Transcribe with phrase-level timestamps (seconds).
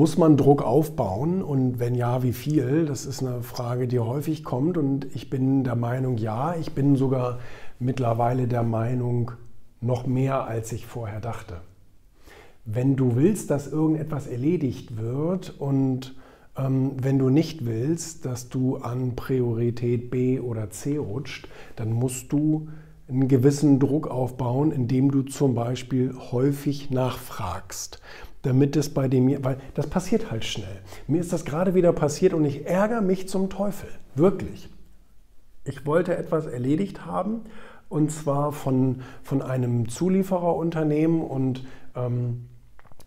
[0.00, 2.86] muss man Druck aufbauen und wenn ja, wie viel?
[2.86, 6.96] Das ist eine Frage, die häufig kommt und ich bin der Meinung, ja, ich bin
[6.96, 7.38] sogar
[7.78, 9.32] mittlerweile der Meinung,
[9.82, 11.60] noch mehr, als ich vorher dachte.
[12.64, 16.14] Wenn du willst, dass irgendetwas erledigt wird und
[16.56, 21.46] ähm, wenn du nicht willst, dass du an Priorität B oder C rutscht,
[21.76, 22.68] dann musst du
[23.06, 28.00] einen gewissen Druck aufbauen, indem du zum Beispiel häufig nachfragst
[28.42, 30.80] damit es bei dem, weil das passiert halt schnell.
[31.06, 34.68] Mir ist das gerade wieder passiert und ich ärgere mich zum Teufel, wirklich.
[35.64, 37.42] Ich wollte etwas erledigt haben
[37.88, 42.46] und zwar von, von einem Zuliefererunternehmen und ähm,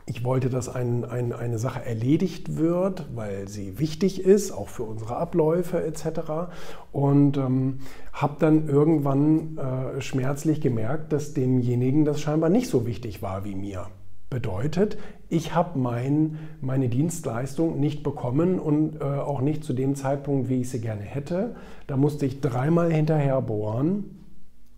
[0.05, 4.83] ich wollte, dass ein, ein, eine Sache erledigt wird, weil sie wichtig ist, auch für
[4.83, 6.51] unsere Abläufe etc.
[6.91, 7.79] Und ähm,
[8.11, 13.55] habe dann irgendwann äh, schmerzlich gemerkt, dass demjenigen das scheinbar nicht so wichtig war wie
[13.55, 13.87] mir.
[14.33, 14.97] Bedeutet,
[15.29, 20.61] ich habe mein, meine Dienstleistung nicht bekommen und äh, auch nicht zu dem Zeitpunkt, wie
[20.61, 21.55] ich sie gerne hätte.
[21.85, 24.23] Da musste ich dreimal hinterher bohren.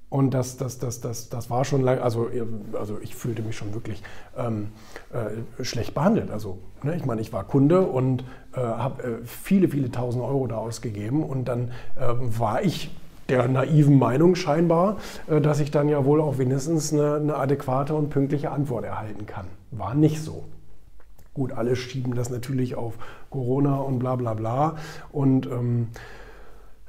[0.10, 2.30] Und das, das, das, das, das war schon lang, also,
[2.78, 4.04] also ich fühlte mich schon wirklich
[4.38, 4.68] ähm,
[5.14, 6.32] äh, schlecht behandelt.
[6.32, 10.48] Also ne, ich meine, ich war Kunde und äh, habe äh, viele, viele tausend Euro
[10.48, 12.92] da ausgegeben und dann ähm, war ich
[13.30, 17.96] der naiven Meinung scheinbar, äh, dass ich dann ja wohl auch wenigstens eine, eine adäquate
[17.96, 19.46] und pünktliche Antwort erhalten kann.
[19.72, 20.44] War nicht so.
[21.34, 22.94] Gut, alle schieben das natürlich auf
[23.30, 24.78] Corona und bla bla bla.
[25.12, 25.88] Und ähm,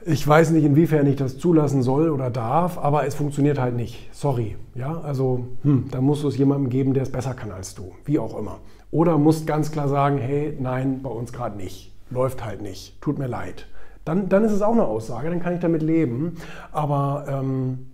[0.05, 4.09] ich weiß nicht, inwiefern ich das zulassen soll oder darf, aber es funktioniert halt nicht.
[4.12, 4.56] Sorry.
[4.77, 7.93] Ja, also hm, dann musst du es jemandem geben, der es besser kann als du.
[8.05, 8.59] Wie auch immer.
[8.93, 11.93] Oder musst ganz klar sagen, hey, nein, bei uns gerade nicht.
[12.11, 13.00] Läuft halt nicht.
[13.00, 13.67] Tut mir leid
[14.07, 16.37] dann, dann ist es auch eine Aussage, dann kann ich damit leben.
[16.73, 17.91] Aber, ähm,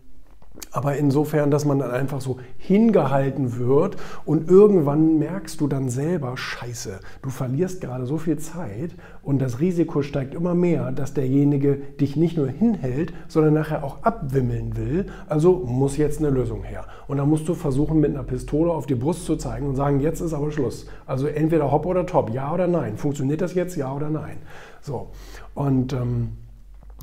[0.70, 6.36] aber insofern, dass man dann einfach so hingehalten wird und irgendwann merkst du dann selber,
[6.36, 11.76] scheiße, du verlierst gerade so viel Zeit und das Risiko steigt immer mehr, dass derjenige
[12.00, 15.06] dich nicht nur hinhält, sondern nachher auch abwimmeln will.
[15.28, 16.86] Also muss jetzt eine Lösung her.
[17.06, 20.00] Und dann musst du versuchen, mit einer Pistole auf die Brust zu zeigen und sagen,
[20.00, 20.86] jetzt ist aber Schluss.
[21.06, 22.96] Also entweder hopp oder top, ja oder nein.
[22.96, 24.38] Funktioniert das jetzt, ja oder nein?
[24.80, 25.10] So.
[25.54, 26.32] Und ähm,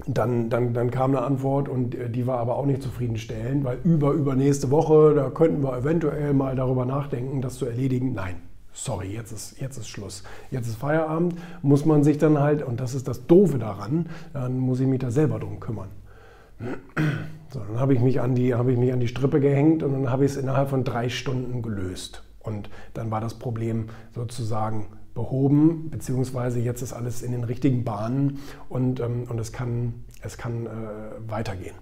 [0.08, 3.78] dann, dann, dann kam eine Antwort und äh, die war aber auch nicht zufriedenstellend, weil
[3.84, 8.14] über, über nächste Woche, da könnten wir eventuell mal darüber nachdenken, das zu erledigen.
[8.14, 8.36] Nein,
[8.74, 10.24] sorry, jetzt ist, jetzt ist Schluss.
[10.52, 14.58] Jetzt ist Feierabend, muss man sich dann halt, und das ist das Doofe daran, dann
[14.58, 15.90] muss ich mich da selber drum kümmern.
[17.52, 19.92] So, dann habe ich, mich an die, habe ich mich an die Strippe gehängt und
[19.94, 22.22] dann habe ich es innerhalb von drei Stunden gelöst.
[22.42, 24.86] Und dann war das Problem sozusagen
[25.19, 30.38] behoben, beziehungsweise jetzt ist alles in den richtigen Bahnen und, ähm, und es kann, es
[30.38, 30.69] kann äh,
[31.28, 31.75] weitergehen.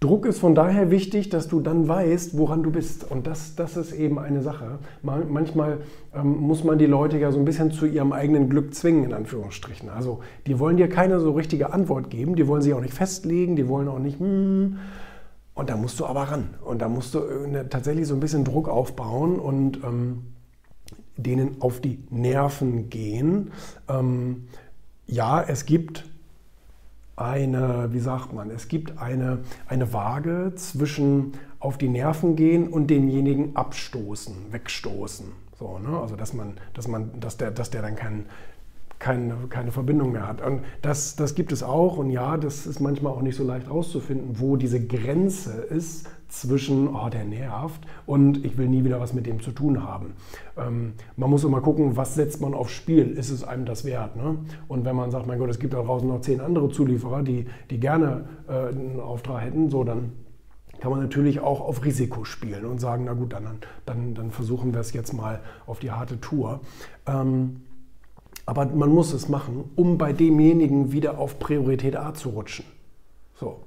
[0.00, 3.10] Druck ist von daher wichtig, dass du dann weißt, woran du bist.
[3.10, 4.78] Und das, das ist eben eine Sache.
[5.02, 5.78] Manchmal
[6.14, 9.14] ähm, muss man die Leute ja so ein bisschen zu ihrem eigenen Glück zwingen, in
[9.14, 9.88] Anführungsstrichen.
[9.88, 13.56] Also die wollen dir keine so richtige Antwort geben, die wollen sich auch nicht festlegen,
[13.56, 14.76] die wollen auch nicht, hm,
[15.54, 16.50] und da musst du aber ran.
[16.62, 20.33] Und da musst du äh, tatsächlich so ein bisschen Druck aufbauen und ähm,
[21.16, 23.52] denen auf die Nerven gehen.
[23.88, 24.48] Ähm,
[25.06, 26.04] ja, es gibt
[27.16, 32.88] eine, wie sagt man, es gibt eine, eine Waage zwischen auf die Nerven gehen und
[32.88, 35.26] denjenigen abstoßen, wegstoßen.
[35.58, 35.98] So, ne?
[35.98, 38.26] Also dass man, dass man, dass der, dass der dann keinen
[38.98, 40.40] keine, keine Verbindung mehr hat.
[40.40, 41.98] Und das, das gibt es auch.
[41.98, 46.88] Und ja, das ist manchmal auch nicht so leicht rauszufinden, wo diese Grenze ist zwischen,
[46.88, 50.14] oh, der nervt und ich will nie wieder was mit dem zu tun haben.
[50.56, 53.10] Ähm, man muss immer gucken, was setzt man aufs Spiel?
[53.10, 54.16] Ist es einem das wert?
[54.16, 54.38] Ne?
[54.68, 57.46] Und wenn man sagt, mein Gott, es gibt da draußen noch zehn andere Zulieferer, die,
[57.70, 60.12] die gerne äh, einen Auftrag hätten, so dann
[60.80, 63.46] kann man natürlich auch auf Risiko spielen und sagen, na gut, dann,
[63.86, 66.60] dann, dann versuchen wir es jetzt mal auf die harte Tour.
[67.06, 67.62] Ähm,
[68.46, 72.66] aber man muss es machen, um bei demjenigen wieder auf Priorität A zu rutschen.
[73.34, 73.60] So.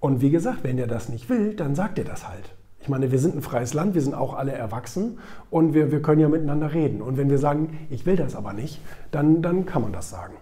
[0.00, 2.54] Und wie gesagt, wenn der das nicht will, dann sagt er das halt.
[2.80, 5.18] Ich meine, wir sind ein freies Land, wir sind auch alle erwachsen
[5.50, 7.02] und wir, wir können ja miteinander reden.
[7.02, 10.34] Und wenn wir sagen, ich will das aber nicht, dann, dann kann man das sagen.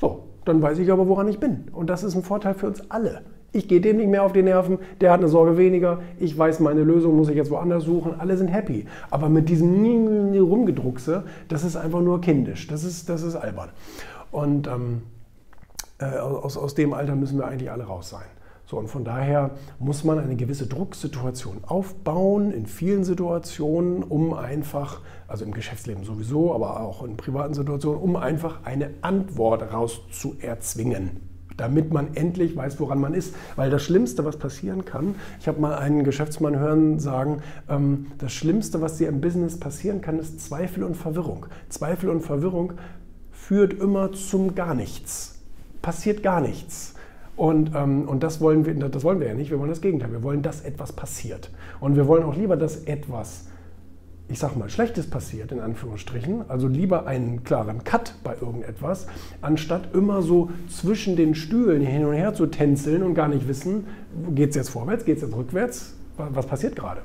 [0.00, 1.68] So, dann weiß ich aber, woran ich bin.
[1.72, 3.22] Und das ist ein Vorteil für uns alle.
[3.52, 6.60] Ich gehe dem nicht mehr auf die Nerven, der hat eine Sorge weniger, ich weiß,
[6.60, 8.86] meine Lösung muss ich jetzt woanders suchen, alle sind happy.
[9.10, 13.70] Aber mit diesem Rumgedruckse, das ist einfach nur kindisch, das ist, das ist albern.
[14.30, 15.02] Und ähm,
[15.98, 18.26] äh, aus, aus dem Alter müssen wir eigentlich alle raus sein.
[18.68, 25.02] So, und von daher muss man eine gewisse Drucksituation aufbauen, in vielen Situationen, um einfach,
[25.28, 31.20] also im Geschäftsleben sowieso, aber auch in privaten Situationen, um einfach eine Antwort rauszuerzwingen.
[31.56, 33.34] damit man endlich weiß, woran man ist.
[33.54, 37.40] Weil das Schlimmste, was passieren kann, ich habe mal einen Geschäftsmann hören sagen,
[37.70, 41.46] ähm, das Schlimmste, was dir im Business passieren kann, ist Zweifel und Verwirrung.
[41.70, 42.74] Zweifel und Verwirrung
[43.32, 45.40] führt immer zum gar nichts.
[45.80, 46.95] Passiert gar nichts.
[47.36, 50.10] Und, ähm, und das, wollen wir, das wollen wir ja nicht, wir wollen das Gegenteil.
[50.10, 51.50] Wir wollen, dass etwas passiert.
[51.80, 53.46] Und wir wollen auch lieber, dass etwas
[54.28, 59.06] ich sag mal, Schlechtes passiert, in Anführungsstrichen, also lieber einen klaren Cut bei irgendetwas,
[59.40, 63.86] anstatt immer so zwischen den Stühlen hin und her zu tänzeln und gar nicht wissen,
[64.34, 67.02] geht es jetzt vorwärts, geht es jetzt rückwärts, was passiert gerade.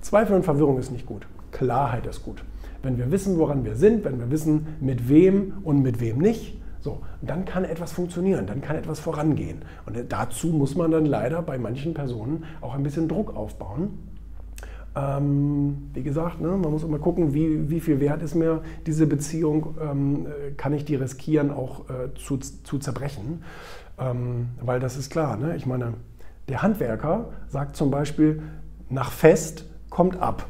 [0.00, 1.26] Zweifel und Verwirrung ist nicht gut.
[1.52, 2.42] Klarheit ist gut.
[2.82, 6.60] Wenn wir wissen, woran wir sind, wenn wir wissen, mit wem und mit wem nicht,
[6.86, 9.62] so, dann kann etwas funktionieren, dann kann etwas vorangehen.
[9.86, 13.98] Und dazu muss man dann leider bei manchen Personen auch ein bisschen Druck aufbauen
[14.96, 19.06] ähm, wie gesagt, ne, man muss immer gucken, wie, wie viel wert ist mir diese
[19.06, 23.42] Beziehung, ähm, kann ich die riskieren, auch äh, zu, zu zerbrechen.
[23.98, 25.54] Ähm, weil das ist klar, ne?
[25.54, 25.92] ich meine,
[26.48, 28.42] der Handwerker sagt zum Beispiel,
[28.88, 30.46] nach fest kommt ab.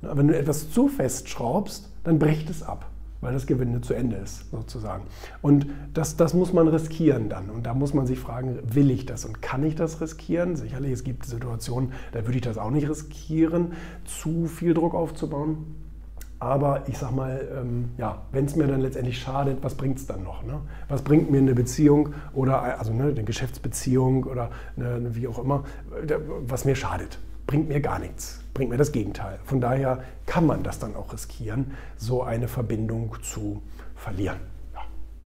[0.00, 2.86] Wenn du etwas zu fest schraubst, dann bricht es ab
[3.20, 5.04] weil das Gewinde zu Ende ist, sozusagen.
[5.42, 7.50] Und das, das muss man riskieren dann.
[7.50, 10.56] Und da muss man sich fragen, will ich das und kann ich das riskieren?
[10.56, 13.72] Sicherlich, es gibt Situationen, da würde ich das auch nicht riskieren,
[14.04, 15.76] zu viel Druck aufzubauen.
[16.38, 20.06] Aber ich sag mal, ähm, ja, wenn es mir dann letztendlich schadet, was bringt es
[20.06, 20.42] dann noch?
[20.42, 20.62] Ne?
[20.88, 25.64] Was bringt mir eine Beziehung oder also ne, eine Geschäftsbeziehung oder eine, wie auch immer,
[26.46, 27.18] was mir schadet?
[27.50, 29.38] Bringt mir gar nichts bringt mir das Gegenteil.
[29.44, 33.62] Von daher kann man das dann auch riskieren, so eine Verbindung zu
[33.96, 34.38] verlieren.